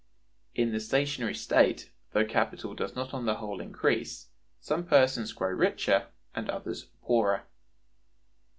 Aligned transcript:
In 0.55 0.71
the 0.71 0.79
stationary 0.79 1.35
state, 1.35 1.91
though 2.11 2.25
capital 2.25 2.73
does 2.73 2.95
not 2.95 3.13
on 3.13 3.27
the 3.27 3.35
whole 3.35 3.61
increase, 3.61 4.29
some 4.59 4.83
persons 4.83 5.31
grow 5.31 5.49
richer 5.51 6.07
and 6.33 6.49
others 6.49 6.87
poorer. 7.03 7.43